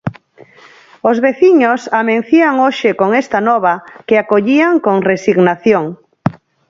[1.09, 3.73] Os veciños amencían hoxe con esta nova
[4.07, 5.85] que acollían con resignación.